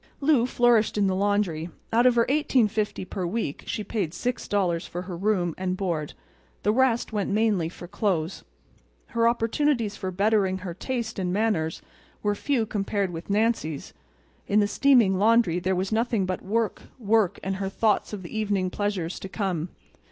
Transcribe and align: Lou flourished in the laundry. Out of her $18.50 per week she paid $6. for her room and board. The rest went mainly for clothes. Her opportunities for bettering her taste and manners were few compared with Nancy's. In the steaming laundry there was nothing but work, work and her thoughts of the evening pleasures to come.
Lou 0.19 0.47
flourished 0.47 0.97
in 0.97 1.05
the 1.05 1.13
laundry. 1.15 1.69
Out 1.93 2.07
of 2.07 2.15
her 2.15 2.25
$18.50 2.27 3.07
per 3.07 3.23
week 3.23 3.63
she 3.67 3.83
paid 3.83 4.13
$6. 4.13 4.87
for 4.89 5.03
her 5.03 5.15
room 5.15 5.53
and 5.59 5.77
board. 5.77 6.15
The 6.63 6.73
rest 6.73 7.13
went 7.13 7.29
mainly 7.29 7.69
for 7.69 7.87
clothes. 7.87 8.43
Her 9.09 9.27
opportunities 9.27 9.95
for 9.95 10.09
bettering 10.09 10.57
her 10.57 10.73
taste 10.73 11.19
and 11.19 11.31
manners 11.31 11.83
were 12.23 12.33
few 12.33 12.65
compared 12.65 13.11
with 13.11 13.29
Nancy's. 13.29 13.93
In 14.47 14.59
the 14.59 14.67
steaming 14.67 15.19
laundry 15.19 15.59
there 15.59 15.75
was 15.75 15.91
nothing 15.91 16.25
but 16.25 16.41
work, 16.41 16.81
work 16.97 17.39
and 17.43 17.57
her 17.57 17.69
thoughts 17.69 18.11
of 18.11 18.23
the 18.23 18.35
evening 18.35 18.71
pleasures 18.71 19.19
to 19.19 19.29
come. 19.29 19.69